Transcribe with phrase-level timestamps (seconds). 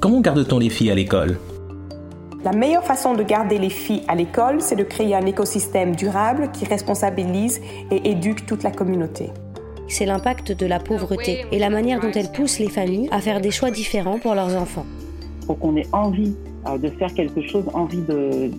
[0.00, 1.38] comment garde-t-on les filles à l'école?
[2.42, 6.50] La meilleure façon de garder les filles à l'école, c'est de créer un écosystème durable
[6.52, 9.30] qui responsabilise et éduque toute la communauté.
[9.88, 13.40] C'est l'impact de la pauvreté et la manière dont elle pousse les familles à faire
[13.40, 14.86] des choix différents pour leurs enfants.
[15.46, 16.34] Faut qu'on ait envie
[16.66, 18.50] euh, de faire quelque chose, envie de,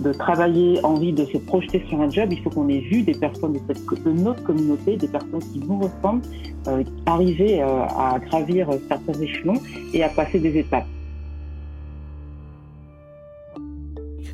[0.00, 3.14] de travailler, envie de se projeter sur un job, il faut qu'on ait vu des
[3.14, 6.22] personnes de, cette, notre communauté, des personnes qui nous ressemblent,
[6.68, 9.60] euh, arriver euh, à gravir certains échelons
[9.92, 10.86] et à passer des étapes.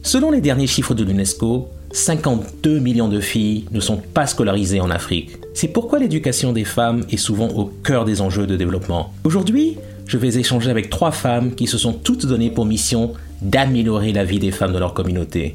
[0.03, 4.91] Selon les derniers chiffres de l'UNESCO, 52 millions de filles ne sont pas scolarisées en
[4.91, 5.39] Afrique.
[5.55, 9.13] C'est pourquoi l'éducation des femmes est souvent au cœur des enjeux de développement.
[9.25, 13.15] Aujourd'hui, je vais échanger avec trois femmes qui se sont toutes données pour mission
[13.45, 15.55] d'améliorer la vie des femmes de leur communauté.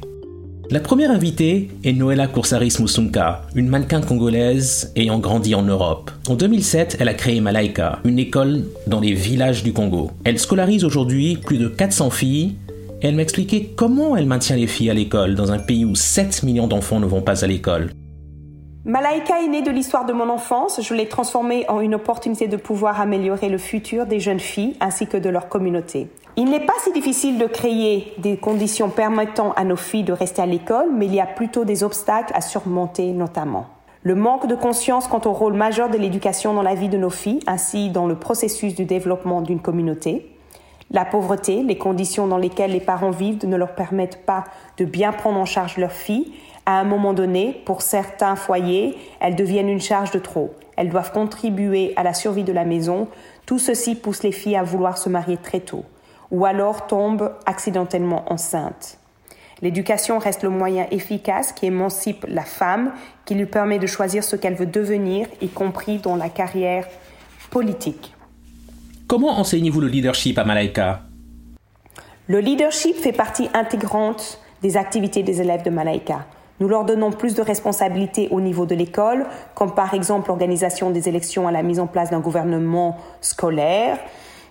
[0.70, 6.12] La première invitée est Noëlla Koursaris Musunka, une mannequin congolaise ayant grandi en Europe.
[6.28, 10.12] En 2007, elle a créé Malaika, une école dans les villages du Congo.
[10.24, 12.54] Elle scolarise aujourd'hui plus de 400 filles
[13.02, 16.44] et elle m'expliquait comment elle maintient les filles à l'école dans un pays où 7
[16.44, 17.90] millions d'enfants ne vont pas à l'école.
[18.84, 20.80] Malaika est née de l'histoire de mon enfance.
[20.80, 25.06] Je l'ai transformée en une opportunité de pouvoir améliorer le futur des jeunes filles ainsi
[25.08, 26.08] que de leur communauté.
[26.36, 30.42] Il n'est pas si difficile de créer des conditions permettant à nos filles de rester
[30.42, 33.66] à l'école, mais il y a plutôt des obstacles à surmonter notamment.
[34.02, 37.10] Le manque de conscience quant au rôle majeur de l'éducation dans la vie de nos
[37.10, 40.34] filles, ainsi dans le processus du développement d'une communauté.
[40.90, 44.44] La pauvreté, les conditions dans lesquelles les parents vivent ne leur permettent pas
[44.78, 46.32] de bien prendre en charge leurs filles
[46.70, 50.54] à un moment donné, pour certains foyers, elles deviennent une charge de trop.
[50.76, 53.08] Elles doivent contribuer à la survie de la maison.
[53.44, 55.84] Tout ceci pousse les filles à vouloir se marier très tôt,
[56.30, 58.98] ou alors tombent accidentellement enceintes.
[59.62, 62.92] L'éducation reste le moyen efficace qui émancipe la femme,
[63.26, 66.86] qui lui permet de choisir ce qu'elle veut devenir, y compris dans la carrière
[67.50, 68.14] politique.
[69.06, 71.02] Comment enseignez-vous le leadership à Malaika?
[72.26, 76.26] Le leadership fait partie intégrante des activités des élèves de Malaika.
[76.60, 81.08] Nous leur donnons plus de responsabilités au niveau de l'école, comme par exemple l'organisation des
[81.08, 83.98] élections à la mise en place d'un gouvernement scolaire.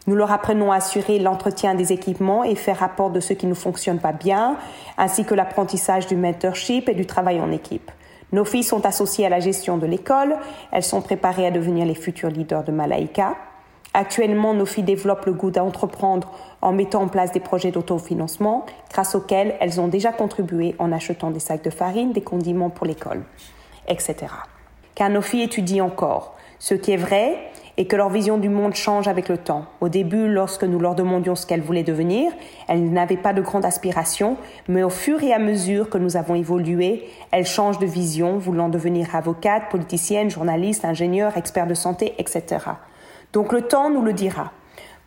[0.08, 3.54] Nous leur apprenons à assurer l'entretien des équipements et faire rapport de ce qui ne
[3.54, 4.58] fonctionne pas bien,
[4.98, 7.92] ainsi que l'apprentissage du mentorship et du travail en équipe.
[8.32, 10.38] Nos filles sont associées à la gestion de l'école,
[10.72, 13.36] elles sont préparées à devenir les futurs leaders de Malaika.
[13.96, 16.32] Actuellement, nos filles développent le goût d'entreprendre
[16.62, 21.32] en mettant en place des projets d'autofinancement grâce auxquels elles ont déjà contribué en achetant
[21.32, 23.24] des sacs de farine, des condiments pour l'école,
[23.88, 24.28] etc.
[24.94, 26.36] Car nos filles étudient encore.
[26.60, 27.40] Ce qui est vrai
[27.80, 29.66] est que leur vision du monde change avec le temps.
[29.80, 32.30] Au début, lorsque nous leur demandions ce qu'elles voulaient devenir,
[32.68, 34.36] elles n'avaient pas de grandes aspirations,
[34.68, 38.68] mais au fur et à mesure que nous avons évolué, elles changent de vision, voulant
[38.68, 42.58] devenir avocate, politicienne, journaliste, ingénieure, expert de santé, etc.
[43.32, 44.52] Donc le temps nous le dira.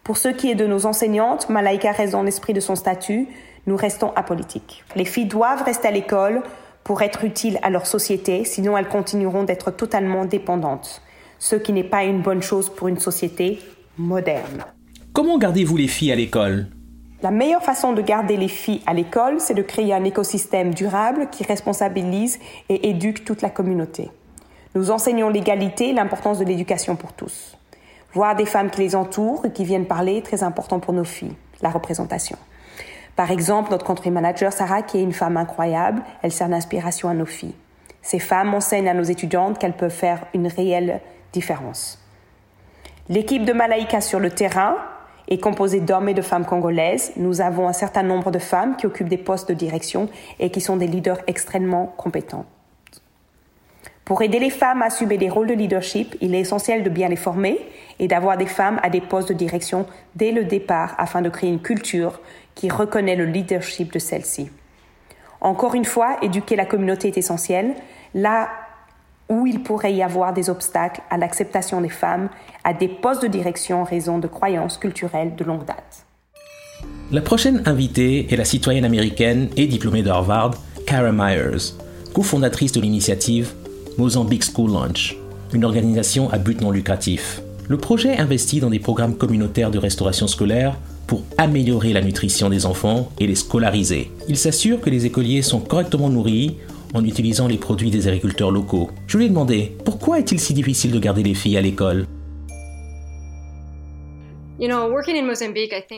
[0.02, 3.28] Pour ce qui est de nos enseignantes, Malaika reste dans l'esprit de son statut,
[3.66, 4.82] nous restons apolitiques.
[4.96, 6.42] Les filles doivent rester à l'école
[6.84, 11.02] pour être utiles à leur société, sinon elles continueront d'être totalement dépendantes,
[11.42, 13.58] ce qui n'est pas une bonne chose pour une société
[13.98, 14.64] moderne.
[15.12, 16.68] Comment gardez-vous les filles à l'école?
[17.20, 21.26] La meilleure façon de garder les filles à l'école, c'est de créer un écosystème durable
[21.32, 22.38] qui responsabilise
[22.68, 24.12] et éduque toute la communauté.
[24.76, 27.58] Nous enseignons l'égalité et l'importance de l'éducation pour tous.
[28.14, 31.02] Voir des femmes qui les entourent et qui viennent parler est très important pour nos
[31.02, 32.38] filles, la représentation.
[33.16, 37.14] Par exemple, notre country manager Sarah, qui est une femme incroyable, elle sert d'inspiration à
[37.14, 37.56] nos filles.
[38.00, 41.00] Ces femmes enseignent à nos étudiantes qu'elles peuvent faire une réelle
[41.32, 41.98] différence.
[43.08, 44.76] L'équipe de Malaika sur le terrain
[45.28, 47.12] est composée d'hommes et de femmes congolaises.
[47.16, 50.08] Nous avons un certain nombre de femmes qui occupent des postes de direction
[50.38, 52.46] et qui sont des leaders extrêmement compétents.
[54.04, 57.08] Pour aider les femmes à assumer des rôles de leadership, il est essentiel de bien
[57.08, 57.58] les former
[57.98, 59.86] et d'avoir des femmes à des postes de direction
[60.16, 62.20] dès le départ afin de créer une culture
[62.54, 64.50] qui reconnaît le leadership de celle-ci.
[65.40, 67.74] Encore une fois, éduquer la communauté est essentiel,
[68.14, 68.48] là
[69.28, 72.28] où il pourrait y avoir des obstacles à l'acceptation des femmes
[72.64, 76.06] à des postes de direction en raison de croyances culturelles de longue date.
[77.10, 80.52] La prochaine invitée est la citoyenne américaine et diplômée de Harvard,
[80.86, 81.74] Kara Myers,
[82.14, 83.52] cofondatrice de l'initiative
[83.98, 85.16] Mozambique School Lunch,
[85.52, 87.42] une organisation à but non lucratif.
[87.68, 90.76] Le projet investit dans des programmes communautaires de restauration scolaire
[91.06, 94.10] pour améliorer la nutrition des enfants et les scolariser.
[94.28, 96.56] Il s'assure que les écoliers sont correctement nourris
[96.94, 98.90] en utilisant les produits des agriculteurs locaux.
[99.06, 102.06] Je lui ai demandé pourquoi est-il si difficile de garder les filles à l'école?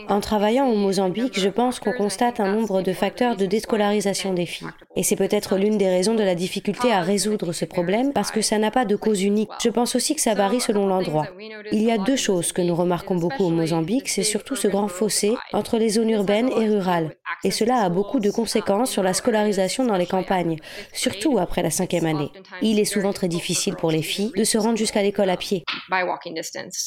[0.09, 4.47] En travaillant au Mozambique, je pense qu'on constate un nombre de facteurs de déscolarisation des
[4.47, 4.67] filles.
[4.95, 8.41] Et c'est peut-être l'une des raisons de la difficulté à résoudre ce problème parce que
[8.41, 9.49] ça n'a pas de cause unique.
[9.61, 11.27] Je pense aussi que ça varie selon l'endroit.
[11.71, 14.87] Il y a deux choses que nous remarquons beaucoup au Mozambique, c'est surtout ce grand
[14.87, 17.11] fossé entre les zones urbaines et rurales.
[17.43, 20.57] Et cela a beaucoup de conséquences sur la scolarisation dans les campagnes,
[20.93, 22.31] surtout après la cinquième année.
[22.63, 25.63] Il est souvent très difficile pour les filles de se rendre jusqu'à l'école à pied.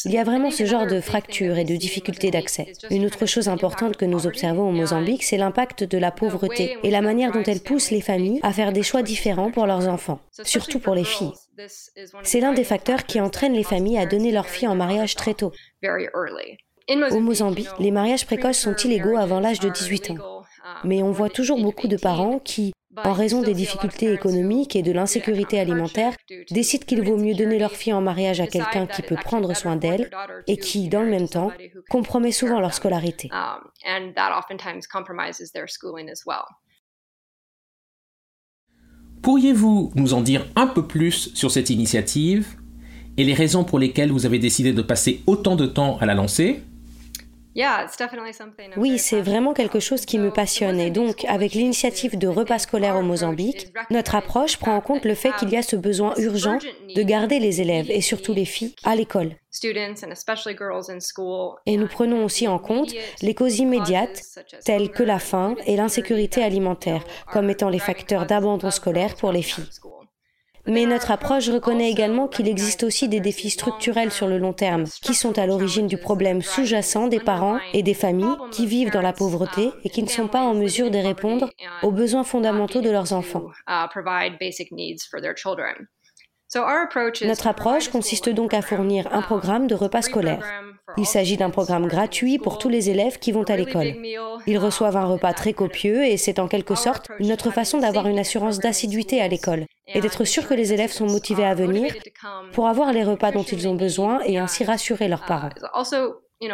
[0.05, 2.73] Il y a vraiment ce genre de fracture et de difficultés d'accès.
[2.91, 6.91] Une autre chose importante que nous observons au Mozambique, c'est l'impact de la pauvreté et
[6.91, 10.21] la manière dont elle pousse les familles à faire des choix différents pour leurs enfants,
[10.45, 11.33] surtout pour les filles.
[12.23, 15.35] C'est l'un des facteurs qui entraîne les familles à donner leurs filles en mariage très
[15.35, 15.53] tôt.
[17.11, 20.43] Au Mozambique, les mariages précoces sont illégaux avant l'âge de 18 ans.
[20.85, 22.73] Mais on voit toujours beaucoup de parents qui,
[23.05, 26.15] en raison des difficultés économiques et de l'insécurité alimentaire,
[26.51, 29.77] décident qu'il vaut mieux donner leur fille en mariage à quelqu'un qui peut prendre soin
[29.77, 30.11] d'elle
[30.47, 31.53] et qui, dans le même temps,
[31.89, 33.31] compromet souvent leur scolarité.
[39.23, 42.57] Pourriez-vous nous en dire un peu plus sur cette initiative
[43.17, 46.15] et les raisons pour lesquelles vous avez décidé de passer autant de temps à la
[46.15, 46.63] lancer?
[48.77, 50.79] Oui, c'est vraiment quelque chose qui me passionne.
[50.79, 55.15] Et donc, avec l'initiative de repas scolaires au Mozambique, notre approche prend en compte le
[55.15, 56.59] fait qu'il y a ce besoin urgent
[56.95, 59.33] de garder les élèves, et surtout les filles, à l'école.
[61.67, 62.93] Et nous prenons aussi en compte
[63.23, 64.23] les causes immédiates,
[64.65, 67.03] telles que la faim et l'insécurité alimentaire,
[67.33, 69.69] comme étant les facteurs d'abandon scolaire pour les filles.
[70.69, 74.85] Mais notre approche reconnaît également qu'il existe aussi des défis structurels sur le long terme,
[75.03, 79.01] qui sont à l'origine du problème sous-jacent des parents et des familles qui vivent dans
[79.01, 81.49] la pauvreté et qui ne sont pas en mesure de répondre
[81.83, 83.47] aux besoins fondamentaux de leurs enfants.
[87.25, 90.43] Notre approche consiste donc à fournir un programme de repas scolaire.
[90.97, 93.95] Il s'agit d'un programme gratuit pour tous les élèves qui vont à l'école.
[94.47, 98.19] Ils reçoivent un repas très copieux et c'est en quelque sorte notre façon d'avoir une
[98.19, 101.95] assurance d'assiduité à l'école et d'être sûr que les élèves sont motivés à venir
[102.53, 105.51] pour avoir les repas dont ils ont besoin et ainsi rassurer leurs parents.
[106.41, 106.51] Um,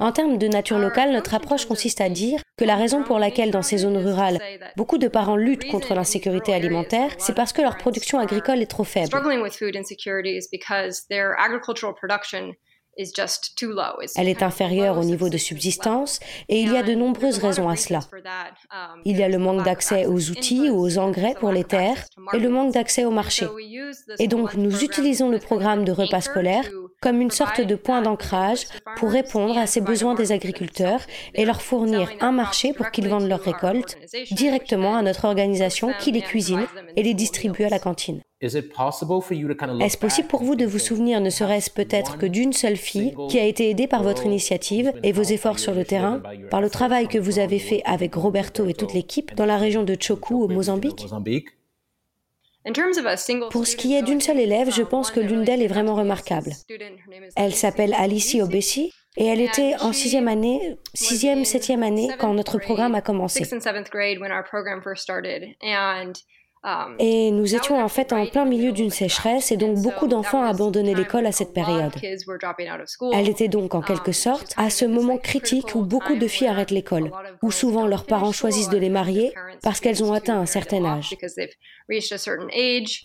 [0.00, 3.52] en termes de nature locale, notre approche consiste à dire que la raison pour laquelle
[3.52, 4.40] dans ces zones rurales,
[4.76, 8.84] beaucoup de parents luttent contre l'insécurité alimentaire, c'est parce que leur production agricole est trop
[8.84, 9.10] faible.
[14.16, 17.76] Elle est inférieure au niveau de subsistance et il y a de nombreuses raisons à
[17.76, 18.00] cela.
[19.04, 22.38] Il y a le manque d'accès aux outils ou aux engrais pour les terres et
[22.38, 23.46] le manque d'accès au marché.
[24.18, 26.68] Et donc nous utilisons le programme de repas scolaire
[27.00, 28.66] comme une sorte de point d'ancrage
[28.96, 31.00] pour répondre à ces besoins des agriculteurs
[31.34, 33.96] et leur fournir un marché pour qu'ils vendent leurs récoltes
[34.32, 36.66] directement à notre organisation qui les cuisine
[36.96, 38.22] et les distribue à la cantine.
[38.40, 43.38] Est-ce possible pour vous de vous souvenir, ne serait-ce peut-être que d'une seule fille qui
[43.38, 47.08] a été aidée par votre initiative et vos efforts sur le terrain, par le travail
[47.08, 50.48] que vous avez fait avec Roberto et toute l'équipe dans la région de Choku au
[50.48, 51.06] Mozambique
[53.50, 56.52] pour ce qui est d'une seule élève, je pense que l'une d'elles est vraiment remarquable.
[57.36, 62.58] Elle s'appelle Alicia Obesi et elle était en sixième année, sixième, septième année quand notre
[62.58, 63.44] programme a commencé.
[66.64, 70.42] Um, et nous étions en fait en plein milieu d'une sécheresse et donc beaucoup d'enfants
[70.42, 71.92] abandonnaient l'école à cette période.
[73.12, 76.48] Elle était donc en quelque um, sorte à ce moment critique où beaucoup de filles
[76.48, 77.12] arrêtent l'école,
[77.42, 81.16] où souvent leurs parents choisissent de les marier parce qu'elles ont atteint un certain âge.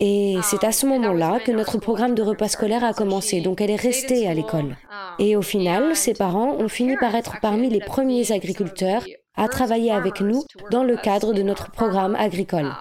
[0.00, 3.60] Et c'est à ce um, moment-là que notre programme de repas scolaire a commencé, donc
[3.60, 4.76] elle est restée à l'école.
[5.20, 9.04] Et au final, ses parents ont fini par être parmi les premiers agriculteurs
[9.36, 12.72] à travailler avec nous dans le cadre de notre programme agricole.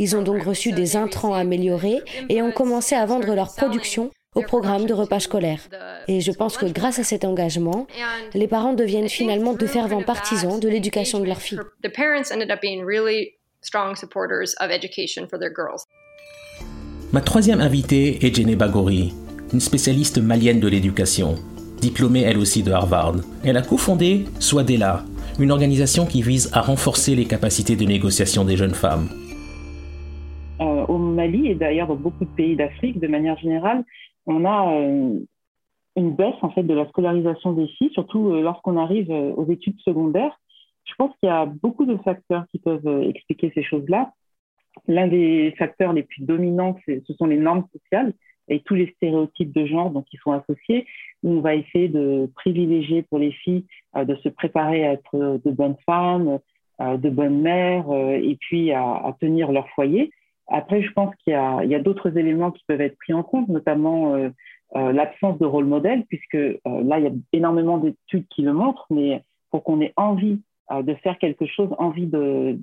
[0.00, 4.40] Ils ont donc reçu des intrants améliorés et ont commencé à vendre leur production au
[4.40, 5.60] programme de repas scolaires.
[6.08, 7.86] Et je pense que grâce à cet engagement,
[8.32, 11.60] les parents deviennent finalement de fervents partisans de l'éducation de leurs filles.
[17.12, 19.12] Ma troisième invitée est Jenny Bagori,
[19.52, 21.34] une spécialiste malienne de l'éducation,
[21.82, 23.16] diplômée elle aussi de Harvard.
[23.44, 25.04] Elle a cofondé Swadela,
[25.38, 29.10] une organisation qui vise à renforcer les capacités de négociation des jeunes femmes.
[30.90, 33.84] Euh, au Mali et d'ailleurs dans beaucoup de pays d'Afrique, de manière générale,
[34.26, 35.18] on a euh,
[35.96, 39.78] une baisse en fait de la scolarisation des filles, surtout euh, lorsqu'on arrive aux études
[39.80, 40.38] secondaires.
[40.84, 44.12] Je pense qu'il y a beaucoup de facteurs qui peuvent expliquer ces choses-là.
[44.88, 48.12] L'un des facteurs les plus dominants, ce sont les normes sociales.
[48.48, 50.86] et tous les stéréotypes de genre donc qui sont associés,
[51.22, 55.76] on va essayer de privilégier pour les filles de se préparer à être de bonnes
[55.86, 56.38] femmes,
[56.80, 60.10] de bonnes mères, et puis à, tenir leur foyer.
[60.50, 64.14] Après, je pense qu'il y a, d'autres éléments qui peuvent être pris en compte, notamment
[64.14, 68.52] euh, l'absence de rôle modèle, puisque euh, là, il y a énormément d'études qui le
[68.52, 70.40] montrent, mais pour qu'on ait envie
[70.72, 72.58] euh, de faire quelque chose, envie de,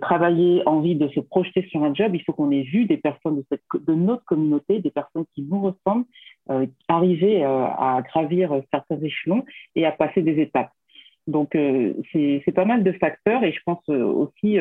[0.00, 3.42] travailler, envie de se projeter sur un job, il faut qu'on ait vu des personnes
[3.50, 6.06] de, de notre communauté, des personnes qui nous ressemblent,
[6.50, 9.44] euh, arriver à gravir certains échelons
[9.74, 10.70] et à passer des étapes.
[11.26, 14.58] Donc, euh, c'est pas mal de facteurs et je pense aussi,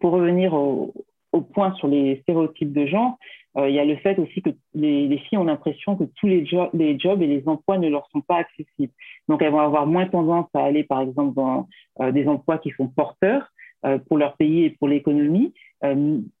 [0.00, 0.92] pour revenir au,
[1.34, 3.18] au, point sur les stéréotypes de genre,
[3.56, 6.26] euh, il y a le fait aussi que les, les filles ont l'impression que tous
[6.26, 8.92] les, jobs et les emplois ne leur sont pas accessibles.
[9.28, 11.68] Donc, elles vont avoir moins tendance à aller, par exemple, dans
[12.00, 13.48] euh, des emplois qui sont porteurs
[13.84, 15.52] euh, pour leur pays et pour l'économie,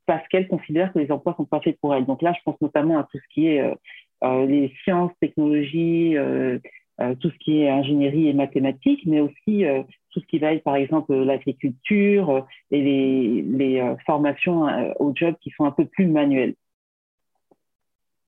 [0.06, 2.06] parce qu'elles considèrent que les emplois sont pas faits pour elles.
[2.06, 3.62] Donc là, je pense notamment à tout ce qui est
[4.22, 6.16] les sciences, technologies,
[7.20, 9.64] tout ce qui est ingénierie et mathématiques, mais aussi
[10.10, 14.66] tout ce qui va être, par exemple, l'agriculture et les, les formations
[15.00, 16.54] aux jobs qui sont un peu plus manuels.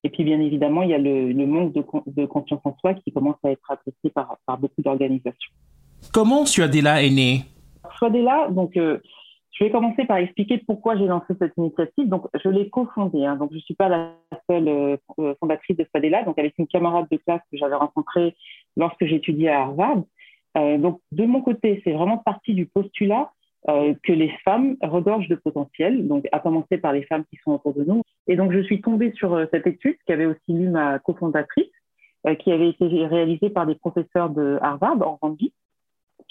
[0.07, 3.35] Et puis, bien évidemment, il y a le, manque de, confiance en soi qui commence
[3.43, 5.51] à être apprécié par, beaucoup d'organisations.
[6.13, 7.43] Comment Suadela est née?
[7.97, 8.99] Suadela, donc, euh,
[9.57, 12.07] je vais commencer par expliquer pourquoi j'ai lancé cette initiative.
[12.07, 13.25] Donc, je l'ai cofondée.
[13.25, 14.11] Hein, donc, je ne suis pas la
[14.49, 16.23] seule euh, fondatrice de Suadela.
[16.23, 18.35] Donc, avec une camarade de classe que j'avais rencontrée
[18.75, 20.03] lorsque j'étudiais à Harvard.
[20.57, 23.31] Euh, donc, de mon côté, c'est vraiment partie du postulat
[23.69, 27.51] euh, que les femmes regorgent de potentiel, donc à commencer par les femmes qui sont
[27.51, 28.01] autour de nous.
[28.27, 31.65] Et donc je suis tombée sur euh, cette étude qu'avait aussi lu ma cofondatrice,
[32.27, 35.47] euh, qui avait été réalisée par des professeurs de Harvard en Rwanda,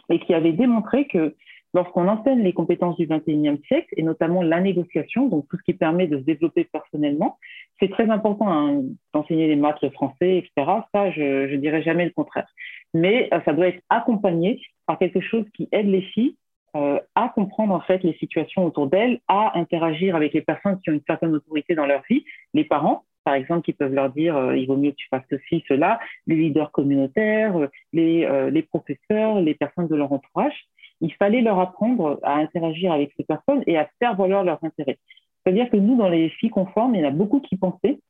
[0.08, 1.34] et qui avait démontré que
[1.76, 5.74] lorsqu'on enseigne les compétences du 21e siècle, et notamment la négociation, donc tout ce qui
[5.74, 7.38] permet de se développer personnellement,
[7.78, 10.50] c'est très important hein, d'enseigner les maths, le français, etc.
[10.92, 12.48] Ça, je ne dirais jamais le contraire.
[12.94, 16.36] Mais ça doit être accompagné par quelque chose qui aide les filles
[16.76, 20.88] euh, à comprendre en fait les situations autour d'elles, à interagir avec les personnes qui
[20.88, 24.34] ont une certaine autorité dans leur vie, les parents, par exemple, qui peuvent leur dire
[24.36, 29.40] euh, il vaut mieux que tu fasses ceci, cela, les leaders communautaires, euh, les professeurs,
[29.40, 30.68] les personnes de leur entourage.
[31.00, 34.98] Il fallait leur apprendre à interagir avec ces personnes et à faire valoir leurs intérêts.
[35.44, 38.00] C'est-à-dire que nous, dans les filles conformes, il y en a beaucoup qui pensaient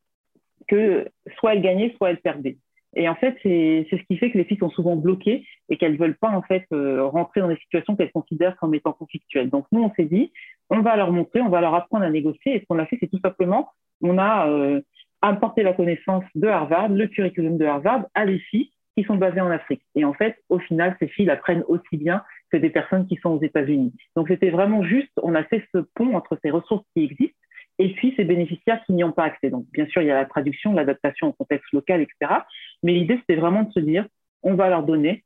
[0.69, 2.57] que soit elles gagnaient, soit elles perdaient.
[2.95, 5.99] Et en fait, c'est ce qui fait que les filles sont souvent bloquées et qu'elles
[5.99, 9.51] veulent pas en fait euh, rentrer dans des situations qu'elles considèrent comme étant conflictuelles.
[9.51, 10.33] Donc nous, on s'est dit,
[10.71, 12.57] on va leur montrer, on va leur apprendre à négocier.
[12.57, 13.69] Et ce qu'on a fait, c'est tout simplement,
[14.01, 14.81] on a euh,
[15.21, 19.43] apporté la connaissance de Harvard, le curriculum de Harvard, à des filles qui sont basées
[19.43, 19.83] en Afrique.
[19.95, 23.31] Et en fait, au final, ces filles l'apprennent aussi bien que des personnes qui sont
[23.31, 23.93] aux États-Unis.
[24.15, 27.39] Donc c'était vraiment juste, on a fait ce pont entre ces ressources qui existent
[27.79, 29.51] et puis ces bénéficiaires qui n'y ont pas accès.
[29.51, 32.41] Donc, bien sûr, il y a la traduction, l'adaptation au contexte local, etc.
[32.83, 34.07] Mais l'idée, c'était vraiment de se dire,
[34.43, 35.25] on va leur donner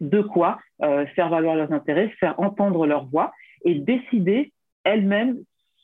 [0.00, 3.32] de quoi euh, faire valoir leurs intérêts, faire entendre leur voix
[3.64, 4.52] et décider
[4.84, 5.38] elles-mêmes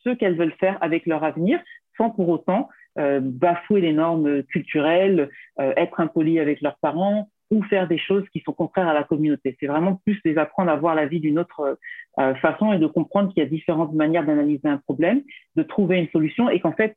[0.04, 1.60] ce qu'elles veulent faire avec leur avenir,
[1.96, 7.62] sans pour autant euh, bafouer les normes culturelles, euh, être impolis avec leurs parents, ou
[7.64, 9.56] faire des choses qui sont contraires à la communauté.
[9.58, 11.78] C'est vraiment plus les apprendre à voir la vie d'une autre
[12.18, 15.22] euh, façon et de comprendre qu'il y a différentes manières d'analyser un problème,
[15.56, 16.96] de trouver une solution et qu'en fait,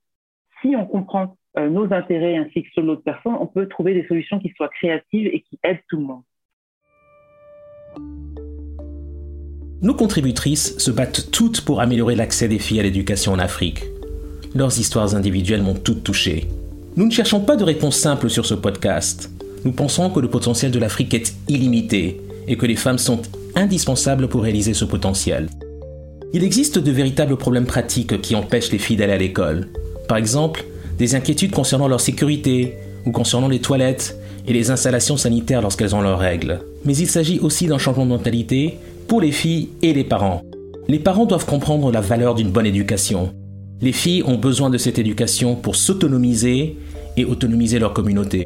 [0.62, 3.93] si on comprend euh, nos intérêts ainsi que ceux de l'autre personne, on peut trouver
[3.93, 6.24] des solutions qui soient créatives et qui aident tout le monde.
[9.81, 13.84] Nos contributrices se battent toutes pour améliorer l'accès des filles à l'éducation en Afrique.
[14.53, 16.48] Leurs histoires individuelles m'ont toutes touché.
[16.98, 19.31] Nous ne cherchons pas de réponse simple sur ce podcast.
[19.63, 23.22] Nous pensons que le potentiel de l'Afrique est illimité et que les femmes sont
[23.56, 25.50] indispensables pour réaliser ce potentiel.
[26.34, 29.68] Il existe de véritables problèmes pratiques qui empêchent les filles d'aller à l'école.
[30.08, 30.65] Par exemple,
[30.98, 32.75] des inquiétudes concernant leur sécurité
[33.06, 36.62] ou concernant les toilettes et les installations sanitaires lorsqu'elles ont leurs règles.
[36.86, 38.77] Mais il s'agit aussi d'un changement de mentalité
[39.08, 40.41] pour les filles et les parents.
[40.88, 43.34] Les parents doivent comprendre la valeur d'une bonne éducation.
[43.82, 46.77] Les filles ont besoin de cette éducation pour s'autonomiser
[47.18, 48.46] et autonomiser leur communauté.